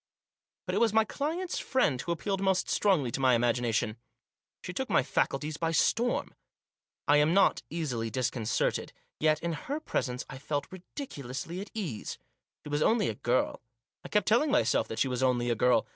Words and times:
But 0.65 0.73
it 0.73 0.79
was 0.79 0.93
my 0.93 1.05
client's 1.05 1.59
friend 1.59 2.01
who 2.01 2.11
appealed 2.11 2.41
most 2.41 2.67
strongly 2.67 3.11
to 3.11 3.19
my 3.19 3.35
imagination. 3.35 3.97
She 4.63 4.73
took 4.73 4.89
my 4.89 5.03
faculties 5.03 5.57
by 5.57 5.69
storm. 5.73 6.33
I 7.07 7.17
am 7.17 7.35
not 7.35 7.61
easily 7.69 8.09
disconcerted. 8.09 8.93
Yet, 9.19 9.43
in 9.43 9.53
her 9.53 9.79
presence, 9.79 10.25
I 10.27 10.39
felt 10.39 10.65
ridiculously 10.71 11.57
ill 11.57 11.61
at 11.61 11.71
ease. 11.75 12.17
She 12.65 12.69
was 12.69 12.81
only 12.81 13.09
a 13.09 13.13
girl. 13.13 13.61
I 14.03 14.09
kept 14.09 14.27
telling 14.27 14.49
myself 14.49 14.87
that 14.87 14.97
she 14.97 15.07
was 15.07 15.21
only 15.21 15.51
a 15.51 15.55
girl. 15.55 15.85